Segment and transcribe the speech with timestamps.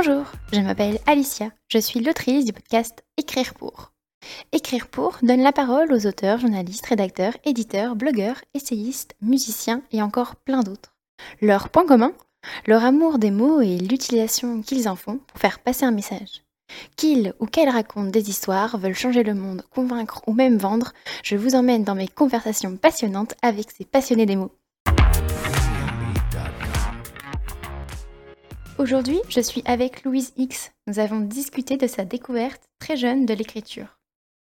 [0.00, 3.90] Bonjour, je m'appelle Alicia, je suis l'autrice du podcast Écrire pour.
[4.52, 10.36] Écrire pour donne la parole aux auteurs, journalistes, rédacteurs, éditeurs, blogueurs, essayistes, musiciens et encore
[10.36, 10.94] plein d'autres.
[11.42, 12.12] Leur point commun
[12.68, 16.44] Leur amour des mots et l'utilisation qu'ils en font pour faire passer un message.
[16.94, 20.92] Qu'ils ou qu'elles racontent des histoires, veulent changer le monde, convaincre ou même vendre,
[21.24, 24.52] je vous emmène dans mes conversations passionnantes avec ces passionnés des mots.
[28.78, 30.70] Aujourd'hui, je suis avec Louise X.
[30.86, 33.98] Nous avons discuté de sa découverte très jeune de l'écriture.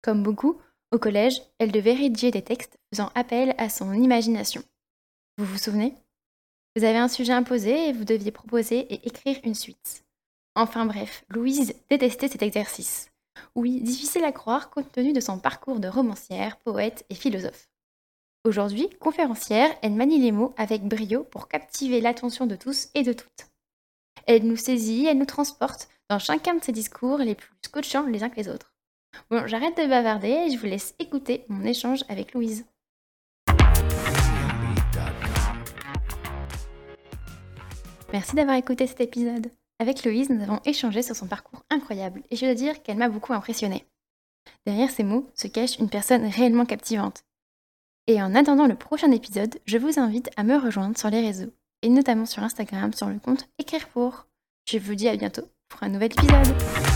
[0.02, 0.58] Comme beaucoup,
[0.94, 4.64] au collège, elle devait rédiger des textes faisant appel à son imagination.
[5.38, 5.94] Vous vous souvenez?
[6.78, 10.06] Vous avez un sujet imposé et vous deviez proposer et écrire une suite.
[10.56, 13.12] Enfin bref, Louise détestait cet exercice.
[13.56, 17.70] Oui, difficile à croire compte tenu de son parcours de romancière, poète et philosophe.
[18.46, 23.12] Aujourd'hui, conférencière, elle manie les mots avec brio pour captiver l'attention de tous et de
[23.12, 23.51] toutes.
[24.34, 28.24] Elle nous saisit, elle nous transporte dans chacun de ses discours les plus scotchants les
[28.24, 28.74] uns que les autres.
[29.30, 32.66] Bon, j'arrête de bavarder et je vous laisse écouter mon échange avec Louise.
[38.14, 39.52] Merci d'avoir écouté cet épisode.
[39.80, 43.10] Avec Louise, nous avons échangé sur son parcours incroyable et je dois dire qu'elle m'a
[43.10, 43.86] beaucoup impressionnée.
[44.66, 47.26] Derrière ces mots se cache une personne réellement captivante.
[48.08, 51.52] Et en attendant le prochain épisode, je vous invite à me rejoindre sur les réseaux
[51.82, 54.28] et notamment sur Instagram sur le compte Écrire pour.
[54.70, 56.91] Je vous dis à bientôt pour un nouvel épisode.